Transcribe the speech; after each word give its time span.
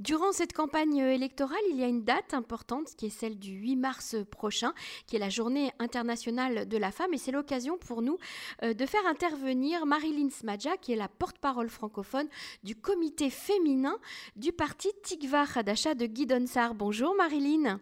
Durant 0.00 0.32
cette 0.32 0.52
campagne 0.52 0.96
électorale, 0.96 1.56
il 1.70 1.76
y 1.76 1.84
a 1.84 1.86
une 1.86 2.02
date 2.02 2.34
importante 2.34 2.88
qui 2.96 3.06
est 3.06 3.10
celle 3.10 3.38
du 3.38 3.52
8 3.52 3.76
mars 3.76 4.16
prochain, 4.30 4.74
qui 5.06 5.14
est 5.14 5.20
la 5.20 5.28
journée 5.28 5.72
internationale 5.78 6.68
de 6.68 6.76
la 6.76 6.90
femme. 6.90 7.14
Et 7.14 7.18
c'est 7.18 7.30
l'occasion 7.30 7.78
pour 7.78 8.02
nous 8.02 8.18
euh, 8.62 8.74
de 8.74 8.86
faire 8.86 9.06
intervenir 9.06 9.86
Marilyn 9.86 10.30
Smadja, 10.30 10.76
qui 10.78 10.92
est 10.92 10.96
la 10.96 11.08
porte-parole 11.08 11.68
francophone 11.68 12.28
du 12.64 12.74
comité 12.74 13.30
féminin 13.30 13.98
du 14.34 14.52
parti 14.52 14.88
Tikva 15.04 15.44
Hadasha 15.54 15.94
de 15.94 16.06
Guy 16.06 16.26
Donsar. 16.26 16.74
Bonjour 16.74 17.14
Marilyn. 17.14 17.78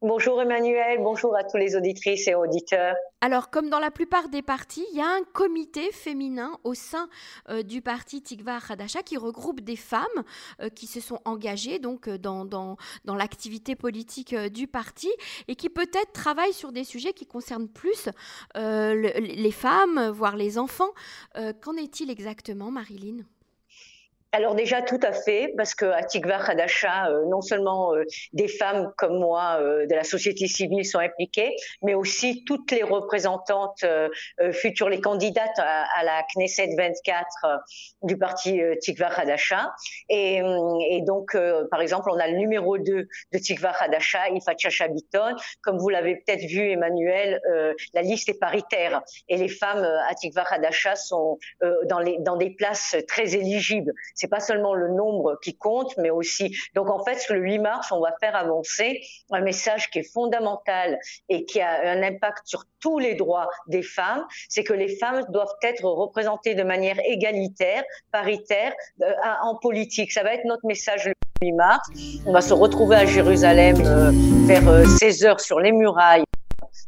Bonjour 0.00 0.40
Emmanuel, 0.40 1.00
bonjour 1.02 1.36
à 1.36 1.42
tous 1.42 1.56
les 1.56 1.74
auditrices 1.74 2.28
et 2.28 2.34
auditeurs. 2.36 2.94
Alors, 3.20 3.50
comme 3.50 3.68
dans 3.68 3.80
la 3.80 3.90
plupart 3.90 4.28
des 4.28 4.42
partis, 4.42 4.86
il 4.92 4.98
y 4.98 5.00
a 5.00 5.08
un 5.08 5.24
comité 5.32 5.90
féminin 5.90 6.56
au 6.62 6.74
sein 6.74 7.08
euh, 7.48 7.64
du 7.64 7.82
parti 7.82 8.22
Tikva 8.22 8.60
Hadasha 8.68 9.02
qui 9.02 9.16
regroupe 9.16 9.60
des 9.60 9.74
femmes 9.74 10.06
euh, 10.60 10.68
qui 10.68 10.86
se 10.86 11.00
sont 11.00 11.18
engagées 11.24 11.80
donc 11.80 12.06
euh, 12.06 12.16
dans, 12.16 12.76
l'activité 13.06 13.74
politique 13.74 14.36
du 14.36 14.68
parti 14.68 15.10
et 15.48 15.56
qui 15.56 15.68
peut-être 15.68 16.12
travaillent 16.12 16.52
sur 16.52 16.70
des 16.70 16.84
sujets 16.84 17.12
qui 17.12 17.26
concernent 17.26 17.68
plus 17.68 18.08
les 18.54 19.50
femmes, 19.50 20.10
voire 20.10 20.36
les 20.36 20.58
enfants. 20.58 20.92
Qu'en 21.34 21.74
est-il 21.74 22.10
exactement, 22.10 22.70
Marilyn? 22.70 23.24
Alors 24.32 24.54
déjà 24.54 24.82
tout 24.82 25.00
à 25.02 25.12
fait, 25.12 25.54
parce 25.56 25.74
que 25.74 25.86
à 25.86 26.02
Tikva 26.02 26.36
Hadasha, 26.36 27.08
euh, 27.08 27.24
non 27.30 27.40
seulement 27.40 27.94
euh, 27.94 28.04
des 28.34 28.48
femmes 28.48 28.92
comme 28.98 29.18
moi 29.18 29.56
euh, 29.60 29.86
de 29.86 29.94
la 29.94 30.04
société 30.04 30.46
civile 30.46 30.84
sont 30.84 30.98
impliquées, 30.98 31.56
mais 31.82 31.94
aussi 31.94 32.44
toutes 32.44 32.70
les 32.70 32.82
représentantes 32.82 33.84
futures, 34.52 34.88
les 34.88 35.00
candidates 35.00 35.58
à, 35.58 36.04
la 36.04 36.22
Knesset 36.34 36.74
24 36.76 37.26
du 38.02 38.16
parti 38.16 38.60
Tikva 38.80 39.08
Hadasha. 39.08 39.72
Et, 40.08 40.40
et 40.90 41.02
donc, 41.02 41.36
par 41.70 41.80
exemple, 41.80 42.10
on 42.10 42.18
a 42.18 42.28
le 42.28 42.36
numéro 42.36 42.78
2 42.78 42.84
de 43.32 43.38
Tikva 43.38 43.72
Hadasha, 43.80 44.30
Ifat 44.30 44.56
Chachabiton. 44.58 45.36
Comme 45.62 45.78
vous 45.78 45.88
l'avez 45.88 46.16
peut-être 46.16 46.44
vu, 46.44 46.70
Emmanuel, 46.70 47.40
la 47.94 48.02
liste 48.02 48.28
est 48.28 48.38
paritaire 48.38 49.02
et 49.28 49.36
les 49.36 49.48
femmes 49.48 49.84
à 50.08 50.14
Tikva 50.14 50.44
Hadasha 50.50 50.96
sont 50.96 51.38
dans, 51.86 52.00
les, 52.00 52.18
dans 52.20 52.36
des 52.36 52.50
places 52.50 52.96
très 53.06 53.34
éligibles 53.34 53.92
c'est 54.18 54.28
pas 54.28 54.40
seulement 54.40 54.74
le 54.74 54.88
nombre 54.88 55.38
qui 55.42 55.56
compte, 55.56 55.96
mais 55.96 56.10
aussi. 56.10 56.54
Donc 56.74 56.90
en 56.90 57.02
fait, 57.04 57.28
le 57.30 57.38
8 57.38 57.58
mars, 57.60 57.92
on 57.92 58.00
va 58.00 58.12
faire 58.20 58.34
avancer 58.36 59.00
un 59.30 59.40
message 59.40 59.90
qui 59.90 60.00
est 60.00 60.12
fondamental 60.12 60.98
et 61.28 61.44
qui 61.44 61.60
a 61.60 61.90
un 61.90 62.02
impact 62.02 62.42
sur 62.44 62.64
tous 62.80 62.98
les 62.98 63.14
droits 63.14 63.48
des 63.68 63.82
femmes, 63.82 64.24
c'est 64.48 64.64
que 64.64 64.72
les 64.72 64.96
femmes 64.96 65.24
doivent 65.30 65.54
être 65.62 65.84
représentées 65.84 66.54
de 66.54 66.62
manière 66.62 66.98
égalitaire, 67.04 67.82
paritaire 68.12 68.72
euh, 69.02 69.12
en 69.42 69.56
politique. 69.56 70.12
Ça 70.12 70.22
va 70.22 70.34
être 70.34 70.44
notre 70.44 70.66
message 70.66 71.06
le 71.06 71.12
8 71.42 71.52
mars. 71.52 71.88
On 72.26 72.32
va 72.32 72.40
se 72.40 72.54
retrouver 72.54 72.96
à 72.96 73.06
Jérusalem 73.06 73.76
euh, 73.84 74.10
vers 74.46 74.88
16 74.88 75.22
euh, 75.22 75.28
heures 75.28 75.40
sur 75.40 75.60
les 75.60 75.72
murailles 75.72 76.24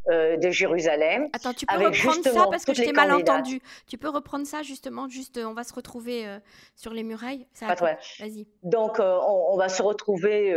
euh, 0.08 0.36
de 0.38 0.50
Jérusalem. 0.50 1.28
Attends, 1.34 1.52
tu 1.52 1.66
peux 1.66 1.76
reprendre 1.76 2.22
ça 2.24 2.46
parce 2.50 2.64
que 2.64 2.72
je 2.72 2.82
t'ai 2.82 2.92
mal 2.92 3.12
entendu. 3.12 3.60
Tu 3.86 3.98
peux 3.98 4.08
reprendre 4.08 4.46
ça 4.46 4.62
justement, 4.62 5.08
juste 5.08 5.38
on 5.38 5.52
va 5.52 5.62
se 5.62 5.74
retrouver 5.74 6.26
euh, 6.26 6.38
sur 6.74 6.92
les 6.94 7.02
murailles. 7.02 7.46
Ça 7.52 7.66
Vas-y. 7.74 8.46
Donc 8.62 8.98
euh, 8.98 9.18
on, 9.22 9.52
on, 9.52 9.56
va 9.56 9.68
se 9.68 9.82
retrouver 9.82 10.56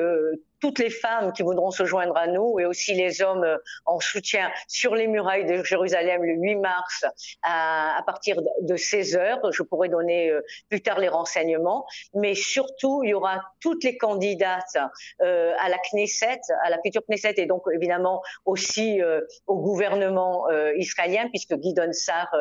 toutes 0.64 0.80
les 0.80 0.90
femmes 0.90 1.34
qui 1.34 1.44
voudront 1.44 1.72
se 1.72 1.84
joindre 1.84 2.16
à 2.16 2.26
nous 2.26 2.58
et 2.58 2.66
aussi 2.66 2.94
les 2.94 3.22
hommes 3.22 3.44
euh, 3.44 3.58
en 3.86 4.00
soutien 4.00 4.50
sur 4.70 4.96
les 4.96 5.08
murailles 5.08 5.44
de 5.46 5.62
Jérusalem 5.62 6.24
le 6.24 6.36
8 6.36 6.56
mars 6.56 7.04
à, 7.42 8.02
partir 8.06 8.38
de 8.62 8.76
16 8.78 9.18
heures. 9.18 9.52
Je 9.52 9.62
pourrai 9.62 9.90
donner 9.90 10.30
euh, 10.30 10.40
plus 10.70 10.82
tard 10.82 11.00
les 11.00 11.10
renseignements, 11.10 11.86
mais 12.14 12.34
surtout 12.34 13.04
il 13.04 13.10
y 13.10 13.14
aura 13.14 13.42
toutes 13.60 13.84
les 13.84 13.98
candidates 13.98 14.78
euh, 15.22 15.54
à 15.60 15.68
la 15.68 15.78
Knesset, 15.80 16.40
à 16.64 16.70
la 16.70 16.80
future 16.82 17.02
Knesset 17.10 17.34
et 17.36 17.46
donc 17.46 17.64
évidemment 17.74 18.22
aussi 18.46 19.02
au 19.48 19.58
gouvernement 19.58 20.50
israélien 20.78 21.28
puisque 21.28 21.56
Guy 21.56 21.74
Donsar 21.74 22.34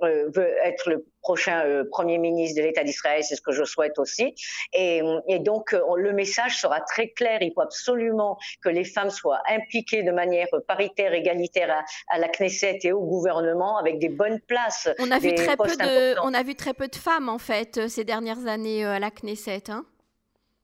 veut 0.00 0.56
être 0.64 0.88
le 0.88 1.04
prochain 1.28 1.62
euh, 1.66 1.84
Premier 1.90 2.16
ministre 2.16 2.58
de 2.58 2.66
l'État 2.66 2.84
d'Israël, 2.84 3.22
c'est 3.22 3.36
ce 3.36 3.42
que 3.42 3.52
je 3.52 3.64
souhaite 3.64 3.98
aussi. 3.98 4.34
Et, 4.72 5.02
donc, 5.40 5.74
euh, 5.74 5.82
le 5.96 6.14
message 6.14 6.58
sera 6.58 6.80
très 6.80 7.08
clair. 7.10 7.42
Il 7.42 7.52
faut 7.52 7.60
absolument 7.60 8.38
que 8.62 8.70
les 8.70 8.84
femmes 8.84 9.10
soient 9.10 9.42
impliquées 9.46 10.02
de 10.02 10.10
manière 10.10 10.48
paritaire, 10.66 11.12
égalitaire 11.12 11.84
à, 12.08 12.18
la 12.18 12.28
Knesset 12.28 12.78
et 12.84 12.92
au 12.92 13.02
gouvernement, 13.02 13.76
avec 13.76 13.98
des 13.98 14.08
bonnes 14.08 14.40
places. 14.40 14.88
On 14.98 15.10
a 15.10 15.18
vu 15.18 15.34
très 15.34 15.58
peu 15.58 15.76
de, 15.76 16.18
on 16.22 16.32
a 16.32 16.42
vu 16.42 16.54
très 16.54 16.72
peu 16.72 16.88
de 16.88 16.96
femmes 16.96 17.28
en 17.28 17.38
fait 17.38 17.76
euh, 17.76 17.88
ces 17.88 18.04
dernières 18.04 18.46
années 18.46 18.86
à 18.86 18.98
la 18.98 19.10
Knesset. 19.10 19.64
Hein 19.68 19.84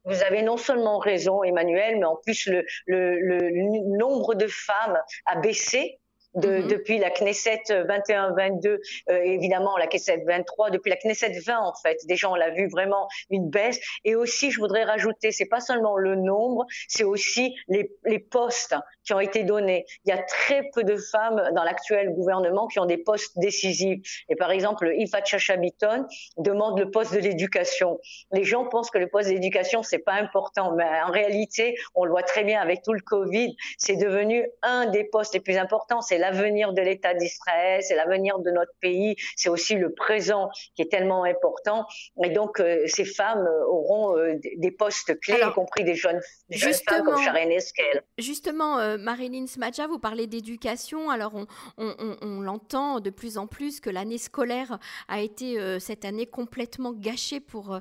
vous 0.06 0.22
avez 0.22 0.42
non 0.42 0.56
seulement 0.56 0.98
raison, 0.98 1.42
Emmanuel, 1.42 1.98
mais 1.98 2.04
en 2.04 2.16
plus 2.16 2.46
le, 2.46 2.64
le, 2.86 3.18
le 3.20 3.98
nombre 3.98 4.34
de 4.34 4.46
femmes 4.46 4.98
a 5.26 5.36
baissé 5.36 5.98
de, 6.34 6.48
mm-hmm. 6.48 6.66
depuis 6.66 6.98
la 6.98 7.10
Knesset 7.10 7.62
21-22, 7.68 8.66
euh, 8.66 8.78
évidemment 9.22 9.76
la 9.76 9.86
Knesset 9.86 10.24
23, 10.26 10.70
depuis 10.70 10.90
la 10.90 10.96
Knesset 10.96 11.32
20 11.46 11.58
en 11.58 11.72
fait. 11.82 11.98
Déjà 12.06 12.30
on 12.30 12.34
l'a 12.34 12.50
vu 12.50 12.68
vraiment 12.68 13.08
une 13.30 13.48
baisse. 13.48 13.80
Et 14.04 14.14
aussi 14.14 14.50
je 14.50 14.58
voudrais 14.58 14.84
rajouter, 14.84 15.32
c'est 15.32 15.46
pas 15.46 15.60
seulement 15.60 15.96
le 15.96 16.16
nombre, 16.16 16.66
c'est 16.88 17.04
aussi 17.04 17.54
les, 17.68 17.90
les 18.04 18.18
postes 18.18 18.74
qui 19.04 19.12
ont 19.12 19.20
été 19.20 19.44
donnés. 19.44 19.84
Il 20.04 20.10
y 20.10 20.12
a 20.12 20.22
très 20.22 20.70
peu 20.72 20.82
de 20.82 20.96
femmes 20.96 21.50
dans 21.54 21.62
l'actuel 21.62 22.14
gouvernement 22.14 22.66
qui 22.66 22.78
ont 22.80 22.86
des 22.86 22.98
postes 22.98 23.38
décisifs. 23.38 24.24
Et 24.28 24.36
par 24.36 24.50
exemple, 24.50 24.92
Ifat 24.96 25.24
Chachabiton 25.24 26.06
demande 26.38 26.78
le 26.78 26.90
poste 26.90 27.14
de 27.14 27.18
l'éducation. 27.18 27.98
Les 28.32 28.44
gens 28.44 28.66
pensent 28.66 28.90
que 28.90 28.98
le 28.98 29.08
poste 29.08 29.28
d'éducation 29.28 29.82
c'est 29.82 29.98
pas 29.98 30.14
important, 30.14 30.74
mais 30.74 30.84
en 31.06 31.10
réalité, 31.10 31.76
on 31.94 32.04
le 32.04 32.10
voit 32.10 32.22
très 32.22 32.44
bien 32.44 32.60
avec 32.60 32.82
tout 32.82 32.92
le 32.92 33.00
Covid, 33.00 33.56
c'est 33.78 33.96
devenu 33.96 34.46
un 34.62 34.86
des 34.86 35.04
postes 35.04 35.34
les 35.34 35.40
plus 35.40 35.56
importants. 35.56 36.00
C'est 36.00 36.18
l'avenir 36.24 36.72
de 36.72 36.80
l'État 36.80 37.14
d'Israël, 37.14 37.82
c'est 37.82 37.94
l'avenir 37.94 38.38
de 38.38 38.50
notre 38.50 38.72
pays, 38.80 39.16
c'est 39.36 39.48
aussi 39.48 39.74
le 39.74 39.92
présent 39.92 40.50
qui 40.74 40.82
est 40.82 40.90
tellement 40.90 41.24
important. 41.24 41.86
Et 42.24 42.30
donc, 42.30 42.60
euh, 42.60 42.84
ces 42.86 43.04
femmes 43.04 43.46
euh, 43.46 43.66
auront 43.66 44.16
euh, 44.16 44.34
des 44.56 44.70
postes 44.70 45.18
clés, 45.20 45.40
y 45.40 45.52
compris 45.52 45.84
des 45.84 45.94
jeunes, 45.94 46.20
femmes 46.52 47.04
comme 47.04 47.22
Sharon 47.22 47.50
Eskel. 47.50 48.02
Justement, 48.18 48.96
Marilyn 48.98 49.46
Smadja, 49.46 49.86
vous 49.86 49.98
parlez 49.98 50.26
d'éducation. 50.26 51.10
Alors, 51.10 51.34
on, 51.34 51.46
on, 51.78 52.40
l'entend 52.40 53.00
de 53.00 53.10
plus 53.10 53.38
en 53.38 53.46
plus 53.46 53.80
que 53.80 53.90
l'année 53.90 54.18
scolaire 54.18 54.78
a 55.08 55.20
été 55.20 55.58
cette 55.80 56.04
année 56.04 56.26
complètement 56.26 56.92
gâchée 56.92 57.40
pour, 57.40 57.78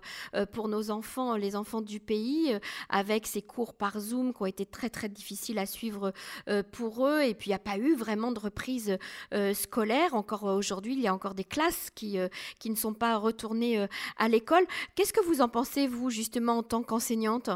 pour 0.51 0.67
nos 0.67 0.89
enfants, 0.91 1.35
les 1.35 1.55
enfants 1.55 1.81
du 1.81 1.99
pays, 1.99 2.57
avec 2.89 3.27
ces 3.27 3.41
cours 3.41 3.73
par 3.73 3.99
Zoom 3.99 4.33
qui 4.33 4.41
ont 4.41 4.45
été 4.45 4.65
très, 4.65 4.89
très 4.89 5.09
difficiles 5.09 5.59
à 5.59 5.65
suivre 5.65 6.13
pour 6.71 7.07
eux. 7.07 7.21
Et 7.21 7.33
puis, 7.33 7.47
il 7.47 7.51
n'y 7.51 7.55
a 7.55 7.59
pas 7.59 7.77
eu 7.77 7.95
vraiment 7.95 8.31
de 8.33 8.39
reprise 8.39 8.97
euh, 9.33 9.53
scolaire. 9.53 10.15
Encore 10.15 10.43
aujourd'hui, 10.43 10.93
il 10.93 11.01
y 11.01 11.07
a 11.07 11.13
encore 11.13 11.33
des 11.33 11.43
classes 11.43 11.89
qui, 11.95 12.19
euh, 12.19 12.27
qui 12.59 12.69
ne 12.69 12.75
sont 12.75 12.93
pas 12.93 13.17
retournées 13.17 13.79
euh, 13.79 13.87
à 14.17 14.27
l'école. 14.27 14.65
Qu'est-ce 14.95 15.13
que 15.13 15.23
vous 15.25 15.41
en 15.41 15.49
pensez, 15.49 15.87
vous, 15.87 16.09
justement, 16.09 16.57
en 16.57 16.63
tant 16.63 16.83
qu'enseignante? 16.83 17.49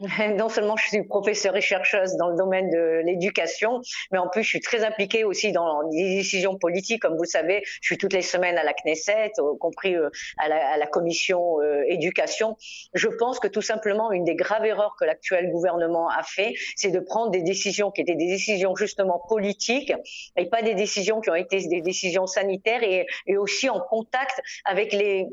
non 0.36 0.48
seulement 0.48 0.76
je 0.76 0.88
suis 0.88 1.04
professeure 1.04 1.56
et 1.56 1.60
chercheuse 1.60 2.16
dans 2.16 2.28
le 2.28 2.36
domaine 2.36 2.68
de 2.68 3.02
l'éducation, 3.04 3.80
mais 4.10 4.18
en 4.18 4.28
plus 4.28 4.42
je 4.42 4.48
suis 4.48 4.60
très 4.60 4.84
impliquée 4.84 5.22
aussi 5.22 5.52
dans 5.52 5.82
les 5.92 6.16
décisions 6.16 6.58
politiques. 6.58 7.02
Comme 7.02 7.16
vous 7.16 7.24
savez, 7.24 7.62
je 7.80 7.86
suis 7.86 7.98
toutes 7.98 8.12
les 8.12 8.22
semaines 8.22 8.58
à 8.58 8.64
la 8.64 8.72
Knesset, 8.74 9.32
y 9.38 9.58
compris 9.58 9.94
euh, 9.94 10.10
à 10.38 10.48
la, 10.48 10.86
commission 10.86 11.60
euh, 11.60 11.82
éducation. 11.88 12.56
Je 12.92 13.08
pense 13.08 13.38
que 13.38 13.48
tout 13.48 13.62
simplement 13.62 14.12
une 14.12 14.24
des 14.24 14.34
graves 14.34 14.64
erreurs 14.64 14.96
que 14.98 15.04
l'actuel 15.04 15.50
gouvernement 15.50 16.08
a 16.08 16.22
fait, 16.22 16.54
c'est 16.76 16.90
de 16.90 17.00
prendre 17.00 17.30
des 17.30 17.42
décisions 17.42 17.90
qui 17.90 18.02
étaient 18.02 18.14
des 18.14 18.26
décisions 18.26 18.76
justement 18.76 19.22
politiques 19.28 19.92
et 20.36 20.46
pas 20.46 20.62
des 20.62 20.74
décisions 20.74 21.20
qui 21.20 21.30
ont 21.30 21.34
été 21.34 21.66
des 21.68 21.80
décisions 21.80 22.26
sanitaires 22.26 22.82
et, 22.82 23.06
aussi 23.36 23.68
en 23.68 23.80
contact 23.80 24.40
avec 24.64 24.92
les, 24.92 25.26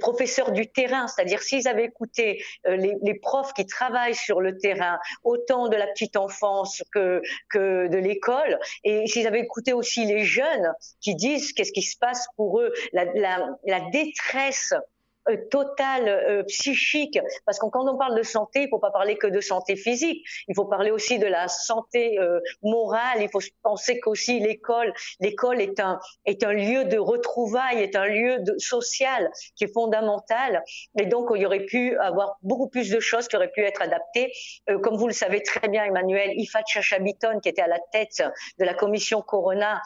professeurs 0.00 0.52
du 0.52 0.66
terrain. 0.66 1.06
C'est-à-dire 1.06 1.42
s'ils 1.42 1.68
avaient 1.68 1.84
écouté 1.84 2.42
euh, 2.66 2.76
les 2.76 3.14
profs 3.14 3.52
qui 3.54 3.66
travaillent 3.66 4.05
sur 4.14 4.40
le 4.40 4.58
terrain, 4.58 4.98
autant 5.24 5.68
de 5.68 5.76
la 5.76 5.86
petite 5.86 6.16
enfance 6.16 6.82
que, 6.92 7.20
que 7.50 7.88
de 7.88 7.98
l'école. 7.98 8.58
Et 8.84 9.06
s'ils 9.06 9.26
avaient 9.26 9.40
écouté 9.40 9.72
aussi 9.72 10.04
les 10.04 10.24
jeunes 10.24 10.72
qui 11.00 11.14
disent 11.14 11.52
qu'est-ce 11.52 11.72
qui 11.72 11.82
se 11.82 11.96
passe 11.98 12.26
pour 12.36 12.60
eux, 12.60 12.72
la, 12.92 13.04
la, 13.14 13.48
la 13.64 13.80
détresse 13.90 14.74
euh, 15.28 15.36
totale 15.50 16.08
euh, 16.08 16.42
psychique, 16.44 17.18
parce 17.44 17.58
que 17.58 17.66
quand 17.66 17.88
on 17.88 17.96
parle 17.96 18.16
de 18.16 18.22
santé, 18.22 18.62
il 18.62 18.68
faut 18.68 18.78
pas 18.78 18.90
parler 18.90 19.16
que 19.16 19.26
de 19.26 19.40
santé 19.40 19.76
physique, 19.76 20.24
il 20.48 20.54
faut 20.54 20.66
parler 20.66 20.90
aussi 20.90 21.18
de 21.18 21.26
la 21.26 21.48
santé 21.48 22.18
euh, 22.18 22.40
morale. 22.62 23.20
Il 23.20 23.28
faut 23.30 23.40
penser 23.62 23.98
qu'aussi 23.98 24.38
l'école, 24.40 24.92
l'école 25.20 25.60
est 25.60 25.80
un 25.80 25.98
est 26.24 26.44
un 26.44 26.52
lieu 26.52 26.84
de 26.84 26.98
retrouvailles, 26.98 27.82
est 27.82 27.96
un 27.96 28.06
lieu 28.06 28.38
de, 28.40 28.56
social 28.58 29.30
qui 29.56 29.64
est 29.64 29.72
fondamental. 29.72 30.62
Et 30.98 31.06
donc 31.06 31.28
il 31.34 31.42
y 31.42 31.46
aurait 31.46 31.64
pu 31.64 31.96
avoir 31.98 32.36
beaucoup 32.42 32.68
plus 32.68 32.90
de 32.90 33.00
choses 33.00 33.26
qui 33.28 33.36
auraient 33.36 33.50
pu 33.50 33.62
être 33.62 33.82
adaptées. 33.82 34.32
comme 34.82 34.96
vous 34.96 35.08
le 35.08 35.12
savez 35.12 35.42
très 35.42 35.68
bien, 35.68 35.84
Emmanuel, 35.84 36.32
Ifat 36.36 36.62
Chachabiton, 36.66 37.40
qui 37.40 37.48
était 37.48 37.62
à 37.62 37.66
la 37.66 37.80
tête 37.92 38.22
de 38.58 38.64
la 38.64 38.74
commission 38.74 39.22
Corona, 39.22 39.82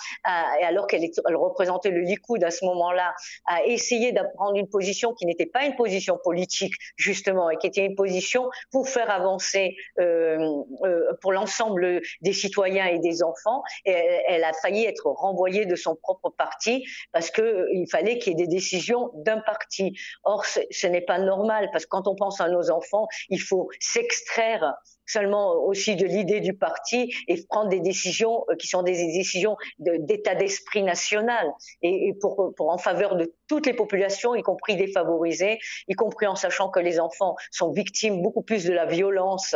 et 0.60 0.64
alors 0.64 0.86
qu'elle 0.86 1.04
elle 1.04 1.36
représentait 1.36 1.90
le 1.90 2.00
Likoud 2.00 2.42
à 2.44 2.50
ce 2.50 2.64
moment-là, 2.66 3.14
a 3.46 3.64
essayé 3.64 4.12
d'apprendre 4.12 4.56
une 4.56 4.68
position 4.68 5.14
qui 5.14 5.26
n'était 5.30 5.46
pas 5.46 5.64
une 5.64 5.76
position 5.76 6.18
politique 6.22 6.74
justement 6.96 7.50
et 7.50 7.56
qui 7.56 7.66
était 7.66 7.86
une 7.86 7.94
position 7.94 8.50
pour 8.70 8.88
faire 8.88 9.10
avancer 9.10 9.76
euh, 9.98 10.38
euh, 10.84 11.12
pour 11.20 11.32
l'ensemble 11.32 12.00
des 12.20 12.32
citoyens 12.32 12.86
et 12.86 12.98
des 12.98 13.22
enfants. 13.22 13.62
Et 13.84 13.92
elle, 14.28 14.44
a 14.44 14.52
failli 14.52 14.84
être 14.84 15.06
renvoyée 15.06 15.66
de 15.66 15.76
son 15.76 15.96
propre 15.96 16.30
parti 16.30 16.86
parce 17.12 17.30
que 17.30 17.66
il 17.72 17.86
fallait 17.88 18.18
qu'il 18.18 18.32
y 18.32 18.42
ait 18.42 18.46
des 18.46 18.52
décisions 18.52 19.10
d'un 19.14 19.40
parti. 19.40 19.96
Or, 20.24 20.44
ce 20.44 20.86
n'est 20.86 21.00
pas 21.00 21.18
normal 21.18 21.68
parce 21.72 21.84
que 21.84 21.90
quand 21.90 22.08
on 22.08 22.16
pense 22.16 22.40
à 22.40 22.48
nos 22.48 22.70
enfants, 22.70 23.06
il 23.28 23.40
faut 23.40 23.68
s'extraire 23.80 24.74
seulement 25.10 25.54
aussi 25.54 25.96
de 25.96 26.06
l'idée 26.06 26.40
du 26.40 26.54
parti 26.54 27.12
et 27.28 27.42
prendre 27.48 27.68
des 27.68 27.80
décisions 27.80 28.44
euh, 28.50 28.56
qui 28.56 28.66
sont 28.66 28.82
des 28.82 28.92
décisions 28.92 29.56
d'état 29.78 30.34
d'esprit 30.34 30.82
national 30.82 31.50
et, 31.82 32.14
pour, 32.20 32.54
pour 32.56 32.70
en 32.70 32.78
faveur 32.78 33.16
de 33.16 33.34
toutes 33.48 33.66
les 33.66 33.74
populations, 33.74 34.34
y 34.34 34.42
compris 34.42 34.76
défavorisées, 34.76 35.58
y 35.88 35.94
compris 35.94 36.26
en 36.26 36.36
sachant 36.36 36.68
que 36.68 36.80
les 36.80 37.00
enfants 37.00 37.36
sont 37.50 37.72
victimes 37.72 38.22
beaucoup 38.22 38.42
plus 38.42 38.64
de 38.64 38.72
la 38.72 38.86
violence 38.86 39.54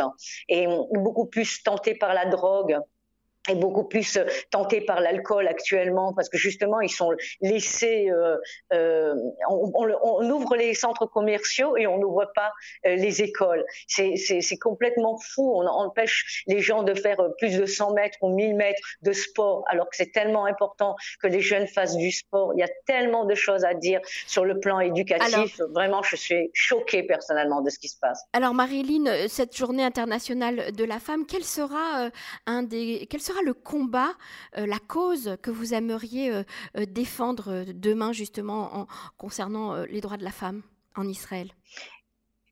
et 0.49 0.67
beaucoup 0.91 1.25
plus 1.25 1.63
tentés 1.63 1.95
par 1.95 2.13
la 2.13 2.25
drogue 2.25 2.77
est 3.49 3.55
beaucoup 3.55 3.83
plus 3.83 4.17
euh, 4.17 4.25
tenté 4.51 4.81
par 4.81 4.99
l'alcool 4.99 5.47
actuellement 5.47 6.13
parce 6.13 6.29
que 6.29 6.37
justement 6.37 6.81
ils 6.81 6.89
sont 6.89 7.11
laissés 7.41 8.09
euh, 8.09 8.37
euh, 8.73 9.15
on, 9.49 9.71
on, 10.03 10.29
ouvre 10.29 10.55
les 10.55 10.73
centres 10.73 11.05
commerciaux 11.05 11.77
et 11.77 11.87
on 11.87 11.97
n'ouvre 11.97 12.31
pas 12.35 12.51
euh, 12.85 12.95
les 12.95 13.21
écoles. 13.21 13.63
C'est 13.87 14.57
complètement 14.61 15.17
fou. 15.17 15.53
On 15.55 15.67
empêche 15.67 16.43
les 16.47 16.59
gens 16.59 16.83
de 16.83 16.93
faire 16.93 17.17
plus 17.37 17.57
de 17.57 17.65
100 17.65 17.93
mètres 17.93 18.17
ou 18.21 18.29
1000 18.29 18.55
mètres 18.55 18.81
de 19.01 19.11
sport 19.11 19.63
alors 19.67 19.89
que 19.89 19.95
c'est 19.95 20.11
tellement 20.11 20.45
important 20.45 20.95
que 21.21 21.27
les 21.27 21.41
jeunes 21.41 21.67
fassent 21.67 21.97
du 21.97 22.11
sport. 22.11 22.53
Il 22.55 22.59
y 22.59 22.63
a 22.63 22.69
tellement 22.85 23.25
de 23.25 23.35
choses 23.35 23.65
à 23.65 23.73
dire 23.73 24.01
sur 24.27 24.45
le 24.45 24.59
plan 24.59 24.79
éducatif. 24.79 25.59
Vraiment 25.73 26.01
je 26.03 26.15
suis 26.15 26.49
choquée 26.53 27.03
personnellement 27.03 27.61
de 27.61 27.69
ce 27.69 27.79
qui 27.79 27.89
se 27.89 27.99
passe. 27.99 28.23
Alors 28.33 28.53
Marilyn 28.53 29.27
cette 29.27 29.55
journée 29.55 29.83
internationale 29.83 30.71
de 30.71 30.83
la 30.83 30.99
femme 30.99 31.25
quel 31.27 31.43
sera 31.43 32.09
un 32.45 32.63
des 32.63 33.07
quel 33.09 33.21
sera 33.21 33.34
le 33.43 33.53
combat, 33.53 34.11
euh, 34.57 34.65
la 34.65 34.79
cause 34.79 35.37
que 35.41 35.51
vous 35.51 35.73
aimeriez 35.73 36.31
euh, 36.31 36.43
euh, 36.77 36.85
défendre 36.85 37.63
demain 37.73 38.11
justement 38.11 38.75
en, 38.75 38.87
concernant 39.17 39.83
les 39.83 40.01
droits 40.01 40.17
de 40.17 40.23
la 40.23 40.31
femme 40.31 40.61
en 40.95 41.07
Israël? 41.07 41.49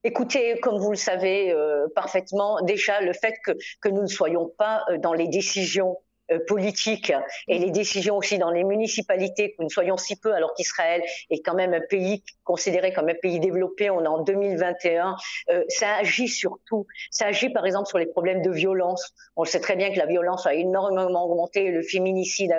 Écoutez, 0.04 0.60
comme 0.62 0.78
vous 0.80 0.92
le 0.92 0.98
savez 0.98 1.56
parfaitement, 1.96 2.62
déjà 2.62 3.00
le 3.00 3.14
fait 3.14 3.36
que, 3.46 3.90
nous 3.90 4.02
ne 4.02 4.08
soyons 4.08 4.52
pas 4.58 4.84
dans 5.00 5.14
les 5.14 5.30
décisions 5.30 5.98
politique 6.40 7.14
et 7.48 7.60
les 7.60 7.72
décisions 7.72 8.18
aussi 8.18 8.38
dans 8.38 8.52
les 8.52 8.64
municipalités, 8.64 9.54
que 9.54 9.64
nous 9.64 9.70
soyons 9.70 9.98
si 9.98 10.16
peu 10.16 10.34
alors 10.34 10.54
qu'Israël 10.54 11.04
est 11.30 11.42
quand 11.42 11.56
même 11.56 11.74
un 11.74 11.82
pays 11.82 12.24
considéré 12.44 12.94
comme 12.94 13.10
un 13.10 13.16
pays 13.16 13.40
développé, 13.40 13.90
on 13.90 14.04
est 14.04 14.08
en 14.08 14.24
2021, 14.24 15.16
euh, 15.50 15.64
ça 15.70 15.96
agit 15.96 16.28
sur 16.28 16.60
tout. 16.66 16.86
Ça 17.12 17.28
agit 17.28 17.50
par 17.50 17.66
exemple 17.66 17.88
sur 17.88 17.98
les 17.98 18.06
problèmes 18.06 18.42
de 18.42 18.52
violence. 18.52 19.14
On 19.36 19.46
sait 19.46 19.60
très 19.60 19.76
bien 19.76 19.92
que 19.92 19.98
la 19.98 20.06
violence 20.06 20.46
a 20.46 20.54
énormément 20.54 21.26
augmenté, 21.26 21.70
le 21.70 21.82
féminicide 21.82 22.54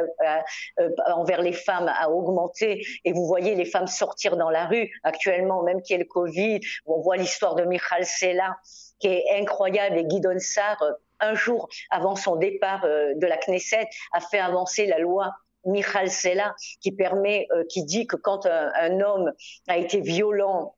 euh, 0.80 0.88
envers 1.14 1.42
les 1.42 1.52
femmes 1.52 1.88
a 1.88 2.10
augmenté. 2.10 2.84
Et 3.04 3.12
vous 3.12 3.26
voyez 3.26 3.54
les 3.54 3.64
femmes 3.64 3.86
sortir 3.86 4.36
dans 4.36 4.50
la 4.50 4.66
rue 4.66 4.90
actuellement, 5.02 5.62
même 5.62 5.82
qu'il 5.82 5.94
y 5.94 6.00
ait 6.00 6.02
le 6.02 6.08
Covid, 6.08 6.60
on 6.86 7.00
voit 7.00 7.16
l'histoire 7.16 7.54
de 7.54 7.64
Michal 7.64 8.04
Sela 8.04 8.56
qui 9.00 9.08
est 9.08 9.24
incroyable 9.38 9.98
et 9.98 10.04
Guy 10.04 10.20
Donsar 10.20 10.82
un 11.20 11.34
jour 11.34 11.68
avant 11.90 12.16
son 12.16 12.36
départ 12.36 12.84
euh, 12.84 13.14
de 13.16 13.26
la 13.26 13.36
Knesset, 13.36 13.88
a 14.12 14.20
fait 14.20 14.38
avancer 14.38 14.86
la 14.86 14.98
loi 14.98 15.32
Michal 15.64 16.10
Sela 16.10 16.54
qui 16.80 16.92
permet, 16.92 17.46
euh, 17.52 17.64
qui 17.68 17.84
dit 17.84 18.06
que 18.06 18.16
quand 18.16 18.46
un 18.46 19.00
homme 19.00 19.32
a 19.66 19.78
été 19.78 20.00
violent 20.00 20.76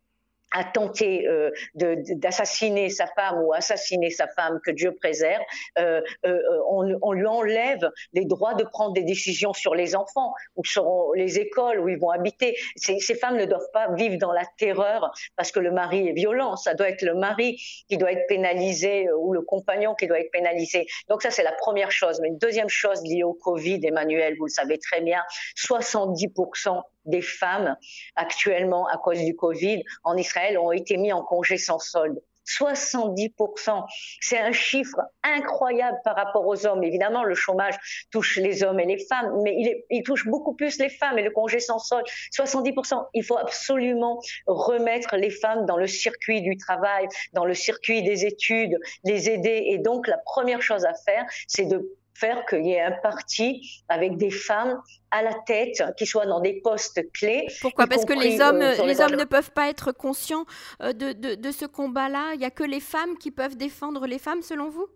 a 0.56 0.64
tenté 0.64 1.26
euh, 1.28 1.50
d'assassiner 1.74 2.88
sa 2.88 3.06
femme 3.06 3.42
ou 3.42 3.52
assassiner 3.52 4.10
sa 4.10 4.26
femme, 4.28 4.58
que 4.64 4.70
Dieu 4.70 4.94
préserve, 4.94 5.42
euh, 5.78 6.00
euh, 6.24 6.40
on, 6.68 7.12
lui 7.12 7.26
enlève 7.26 7.90
les 8.12 8.24
droits 8.24 8.54
de 8.54 8.64
prendre 8.64 8.92
des 8.92 9.02
décisions 9.02 9.52
sur 9.52 9.74
les 9.74 9.94
enfants 9.94 10.32
ou 10.56 10.64
sur 10.64 11.10
les 11.14 11.38
écoles 11.38 11.80
où 11.80 11.88
ils 11.88 11.98
vont 11.98 12.10
habiter. 12.10 12.56
Ces, 12.76 12.98
ces, 13.00 13.14
femmes 13.14 13.36
ne 13.36 13.44
doivent 13.44 13.70
pas 13.72 13.92
vivre 13.92 14.16
dans 14.18 14.32
la 14.32 14.44
terreur 14.58 15.12
parce 15.36 15.52
que 15.52 15.60
le 15.60 15.70
mari 15.70 16.08
est 16.08 16.12
violent. 16.12 16.56
Ça 16.56 16.74
doit 16.74 16.88
être 16.88 17.02
le 17.02 17.14
mari 17.14 17.60
qui 17.88 17.98
doit 17.98 18.12
être 18.12 18.26
pénalisé 18.26 19.08
ou 19.12 19.32
le 19.32 19.42
compagnon 19.42 19.94
qui 19.94 20.06
doit 20.06 20.20
être 20.20 20.30
pénalisé. 20.30 20.86
Donc 21.08 21.22
ça, 21.22 21.30
c'est 21.30 21.42
la 21.42 21.52
première 21.52 21.90
chose. 21.90 22.18
Mais 22.20 22.28
une 22.28 22.38
deuxième 22.38 22.68
chose 22.68 23.02
liée 23.02 23.24
au 23.24 23.34
Covid, 23.34 23.80
Emmanuel, 23.84 24.36
vous 24.38 24.46
le 24.46 24.50
savez 24.50 24.78
très 24.78 25.00
bien, 25.00 25.22
70% 25.56 26.82
des 27.06 27.22
femmes 27.22 27.76
actuellement 28.14 28.86
à 28.88 28.98
cause 28.98 29.18
du 29.18 29.34
Covid 29.34 29.82
en 30.04 30.16
Israël 30.16 30.58
ont 30.58 30.72
été 30.72 30.96
mis 30.96 31.12
en 31.12 31.22
congé 31.22 31.56
sans 31.56 31.78
solde. 31.78 32.20
70%. 32.46 33.84
C'est 34.20 34.38
un 34.38 34.52
chiffre 34.52 35.00
incroyable 35.22 35.98
par 36.04 36.16
rapport 36.16 36.46
aux 36.46 36.66
hommes. 36.66 36.82
Évidemment, 36.84 37.24
le 37.24 37.34
chômage 37.34 37.74
touche 38.10 38.36
les 38.36 38.62
hommes 38.62 38.80
et 38.80 38.86
les 38.86 39.04
femmes, 39.06 39.40
mais 39.42 39.82
il, 39.90 40.02
touche 40.02 40.26
beaucoup 40.26 40.54
plus 40.54 40.78
les 40.78 40.88
femmes 40.88 41.18
et 41.18 41.22
le 41.22 41.30
congé 41.30 41.58
sans 41.58 41.78
solde. 41.78 42.06
70%. 42.32 43.06
Il 43.14 43.24
faut 43.24 43.36
absolument 43.36 44.20
remettre 44.46 45.16
les 45.16 45.30
femmes 45.30 45.66
dans 45.66 45.76
le 45.76 45.86
circuit 45.86 46.42
du 46.42 46.56
travail, 46.56 47.08
dans 47.32 47.44
le 47.44 47.54
circuit 47.54 48.02
des 48.02 48.24
études, 48.24 48.78
les 49.04 49.28
aider. 49.28 49.64
Et 49.66 49.78
donc, 49.78 50.06
la 50.06 50.18
première 50.18 50.62
chose 50.62 50.84
à 50.84 50.94
faire, 50.94 51.24
c'est 51.48 51.66
de 51.66 51.96
faire 52.18 52.44
qu'il 52.46 52.66
y 52.66 52.72
ait 52.72 52.80
un 52.80 52.92
parti 53.02 53.82
avec 53.88 54.16
des 54.16 54.30
femmes 54.30 54.80
à 55.10 55.22
la 55.22 55.34
tête 55.46 55.82
qui 55.96 56.06
soient 56.06 56.26
dans 56.26 56.40
des 56.40 56.60
postes 56.60 57.00
clés. 57.12 57.46
Pourquoi 57.60 57.86
Parce 57.86 58.04
que 58.04 58.12
les 58.12 58.40
hommes, 58.40 58.60
euh, 58.60 58.84
les, 58.84 59.00
hommes 59.00 59.16
ne 59.16 59.24
peuvent 59.24 59.52
pas 59.52 59.68
être 59.68 59.92
conscients 59.92 60.44
euh, 60.82 60.92
de, 60.92 61.12
de, 61.12 61.34
de 61.34 61.50
ce 61.50 61.64
combat-là. 61.64 62.32
Il 62.34 62.38
n'y 62.38 62.44
a 62.44 62.50
que 62.50 62.64
les 62.64 62.80
femmes 62.80 63.16
qui 63.18 63.30
peuvent 63.30 63.56
défendre 63.56 64.06
les 64.06 64.18
femmes, 64.18 64.42
selon 64.42 64.68
vous? 64.68 64.88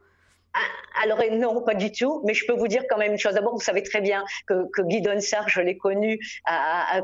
Alors 1.03 1.21
non, 1.31 1.63
pas 1.63 1.75
du 1.75 1.93
tout, 1.93 2.21
mais 2.25 2.35
je 2.35 2.45
peux 2.47 2.53
vous 2.53 2.69
dire 2.69 2.83
quand 2.89 2.99
même 2.99 3.13
une 3.13 3.19
chose. 3.19 3.35
D'abord, 3.35 3.55
vous 3.55 3.61
savez 3.61 3.83
très 3.83 4.01
bien 4.01 4.25
que, 4.47 4.83
Guy 4.83 5.01
Donsar, 5.01 5.49
je 5.49 5.61
l'ai 5.61 5.77
connu 5.77 6.19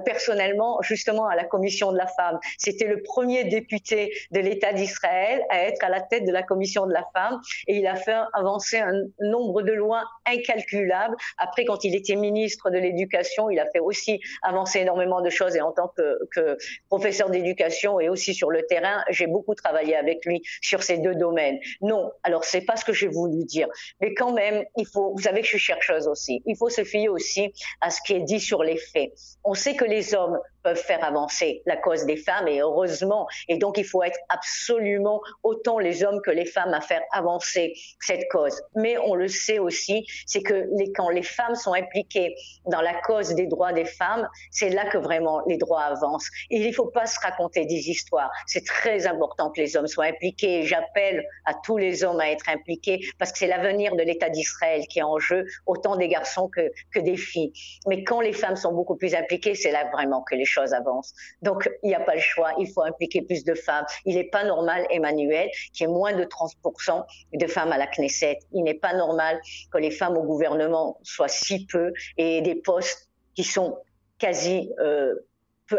personnellement 0.05 0.81
justement 0.83 1.27
à 1.29 1.37
la 1.37 1.45
Commission 1.45 1.93
de 1.93 1.97
la 1.97 2.07
femme. 2.07 2.39
C'était 2.59 2.87
le 2.87 3.03
premier 3.03 3.45
député 3.45 4.13
de 4.33 4.41
l'État 4.41 4.73
d'Israël 4.73 5.43
à 5.51 5.63
être 5.63 5.83
à 5.85 5.89
la 5.89 6.01
tête 6.01 6.25
de 6.25 6.33
la 6.33 6.43
Commission 6.43 6.87
de 6.87 6.93
la 6.93 7.05
femme 7.15 7.41
et 7.69 7.77
il 7.77 7.87
a 7.87 7.97
fait 7.97 8.17
avancer 8.33 8.79
un 8.79 8.93
nombre 9.21 9.63
de 9.63 9.73
lois 9.73 10.05
incalculables. 10.27 11.17
Après, 11.39 11.65
quand 11.65 11.85
il 11.85 11.95
était 11.95 12.17
ministre 12.17 12.71
de 12.71 12.79
l'Éducation, 12.79 13.51
il 13.51 13.59
a 13.61 13.67
fait 13.71 13.81
aussi 13.81 14.21
avancer 14.43 14.81
énormément 14.81 15.21
de 15.21 15.31
choses 15.31 15.57
et 15.57 15.61
en 15.61 15.73
tant 15.73 15.89
que, 15.97 16.19
que 16.35 16.59
professeur 16.89 17.31
d'éducation 17.31 18.01
et 18.01 18.09
aussi 18.09 18.35
sur 18.35 18.51
le 18.51 18.63
terrain, 18.67 19.05
j'ai 19.11 19.27
beaucoup 19.27 19.55
travaillé 19.55 19.97
avec 19.97 20.25
lui 20.27 20.43
sur 20.61 20.83
ces 20.83 20.99
deux 20.99 21.15
domaines. 21.15 21.59
Non, 21.81 22.13
alors 22.23 22.45
c'est 22.45 22.63
pas 22.63 22.77
ce 22.77 22.85
que 22.85 22.93
j'ai 22.93 23.09
voulu 23.09 23.36
dire. 23.45 23.69
Mais 24.01 24.15
quand 24.15 24.33
même, 24.33 24.65
il 24.77 24.87
faut, 24.87 25.13
vous 25.13 25.23
savez 25.23 25.41
que 25.41 25.47
je 25.47 25.51
suis 25.51 25.59
chercheuse 25.59 26.07
aussi, 26.09 26.43
il 26.47 26.57
faut 26.57 26.71
se 26.71 26.85
fier 26.85 27.09
aussi 27.09 27.53
à 27.81 27.91
ce 27.91 28.01
qui 28.05 28.15
est 28.15 28.21
dit 28.21 28.41
sur 28.41 28.63
les 28.63 28.77
faits. 28.77 29.13
On 29.45 29.55
sait 29.55 29.75
que 29.75 29.85
les 29.85 30.15
hommes 30.15 30.39
peuvent 30.67 30.77
faire 30.77 31.05
avancer 31.05 31.63
la 31.65 31.77
cause 31.77 32.07
des 32.07 32.17
femmes 32.17 32.49
et 32.49 32.61
heureusement. 32.61 33.29
Et 33.47 33.57
donc, 33.57 33.79
il 33.79 33.85
faut 33.85 34.03
être 34.03 34.19
absolument 34.29 35.21
autant 35.45 35.79
les 35.79 36.03
hommes 36.03 36.21
que 36.23 36.33
les 36.33 36.45
femmes 36.45 36.75
à 36.75 36.81
faire 36.81 37.03
avancer 37.13 37.73
cette 38.01 38.27
cause. 38.33 38.61
Mais 38.75 38.99
on 38.99 39.15
le 39.15 39.29
sait 39.29 39.61
aussi, 39.61 40.05
c'est 40.27 40.43
que 40.43 40.67
quand 40.97 41.09
les 41.11 41.23
femmes 41.23 41.55
sont 41.55 41.73
impliquées 41.73 42.35
dans 42.65 42.81
la 42.81 42.95
cause 43.03 43.37
des 43.37 43.47
droits 43.47 43.73
des 43.73 43.85
femmes, 43.85 44.29
c'est 44.51 44.71
là 44.71 44.87
que 44.87 44.99
vraiment 44.99 45.41
les 45.47 45.57
droits 45.57 45.85
avancent. 45.85 46.29
Il 46.51 46.67
ne 46.67 46.73
faut 46.73 46.91
pas 46.91 47.07
se 47.07 47.21
raconter 47.21 47.65
des 47.65 47.89
histoires. 47.89 48.33
C'est 48.49 48.67
très 48.67 49.07
important 49.07 49.53
que 49.53 49.61
les 49.61 49.77
hommes 49.77 49.87
soient 49.87 50.07
impliqués. 50.07 50.65
J'appelle 50.65 51.25
à 51.45 51.55
tous 51.55 51.77
les 51.77 52.03
hommes 52.03 52.19
à 52.19 52.29
être 52.29 52.49
impliqués 52.49 53.07
parce 53.21 53.31
que 53.31 53.39
c'est 53.39 53.47
l'avenir 53.47 53.95
de 53.95 54.03
l'État 54.03 54.31
d'Israël 54.31 54.83
qui 54.89 54.99
est 54.99 55.05
en 55.05 55.21
jeu, 55.21 55.47
autant 55.67 55.95
des 55.95 56.09
garçons 56.09 56.49
que, 56.49 56.73
que 56.93 56.99
des 56.99 57.17
filles. 57.17 57.53
Mais 57.87 58.03
quand 58.03 58.21
les 58.21 58.33
femmes 58.33 58.57
sont 58.57 58.73
beaucoup 58.73 58.97
plus 58.97 59.15
impliquées, 59.15 59.55
c'est 59.55 59.71
là 59.71 59.89
vraiment 59.93 60.25
que 60.25 60.35
les 60.35 60.45
choses 60.45 60.56
avancent. 60.61 61.13
Donc, 61.43 61.71
il 61.83 61.89
n'y 61.89 61.95
a 61.95 62.01
pas 62.01 62.15
le 62.15 62.21
choix, 62.21 62.53
il 62.59 62.71
faut 62.73 62.83
impliquer 62.83 63.23
plus 63.23 63.45
de 63.45 63.55
femmes. 63.55 63.85
Il 64.05 64.17
n'est 64.17 64.25
pas 64.25 64.45
normal, 64.45 64.87
Emmanuel, 64.91 65.49
qu'il 65.73 65.87
y 65.87 65.91
ait 65.91 65.93
moins 65.93 66.13
de 66.13 66.25
30% 66.25 67.05
de 67.35 67.47
femmes 67.47 67.73
à 67.73 67.79
la 67.79 67.87
Knesset. 67.87 68.39
Il 68.53 68.63
n'est 68.63 68.75
pas 68.75 68.95
normal 68.95 69.41
que 69.73 69.79
les 69.79 69.91
femmes 69.91 70.17
au 70.17 70.23
gouvernement 70.23 70.99
soient 71.03 71.29
si 71.29 71.67
peu 71.67 71.93
et 72.17 72.41
des 72.43 72.55
postes 72.55 73.09
qui 73.35 73.45
sont 73.45 73.79
quasi 74.19 74.73
euh, 74.81 75.15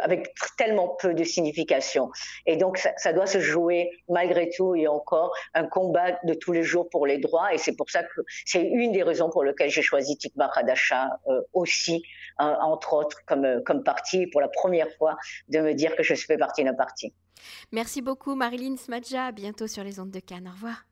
avec 0.01 0.33
tellement 0.57 0.95
peu 0.99 1.13
de 1.13 1.23
signification. 1.23 2.09
Et 2.45 2.57
donc, 2.57 2.77
ça, 2.77 3.13
doit 3.13 3.25
se 3.25 3.39
jouer 3.39 3.89
malgré 4.09 4.49
tout 4.49 4.75
et 4.75 4.87
encore 4.87 5.33
un 5.53 5.65
combat 5.65 6.19
de 6.23 6.33
tous 6.33 6.51
les 6.51 6.63
jours 6.63 6.89
pour 6.89 7.07
les 7.07 7.17
droits. 7.17 7.53
Et 7.53 7.57
c'est 7.57 7.75
pour 7.75 7.89
ça 7.89 8.03
que 8.03 8.21
c'est 8.45 8.61
une 8.61 8.91
des 8.91 9.03
raisons 9.03 9.29
pour 9.29 9.43
lesquelles 9.43 9.69
j'ai 9.69 9.81
choisi 9.81 10.17
Tikva 10.17 10.49
Hadasha 10.53 11.19
euh, 11.27 11.41
aussi, 11.53 12.03
entre 12.39 12.93
autres, 12.93 13.25
comme, 13.25 13.45
euh, 13.45 13.61
comme 13.65 13.83
parti, 13.83 14.27
pour 14.27 14.41
la 14.41 14.47
première 14.47 14.89
fois, 14.97 15.17
de 15.49 15.59
me 15.59 15.73
dire 15.73 15.95
que 15.95 16.03
je 16.03 16.13
fais 16.15 16.37
partie 16.37 16.63
d'un 16.63 16.73
parti. 16.73 17.13
Merci 17.71 18.01
beaucoup, 18.01 18.35
Marilyn 18.35 18.77
Smadja. 18.77 19.25
À 19.25 19.31
bientôt 19.31 19.67
sur 19.67 19.83
les 19.83 19.99
ondes 19.99 20.11
de 20.11 20.19
Cannes. 20.19 20.47
Au 20.47 20.51
revoir. 20.51 20.86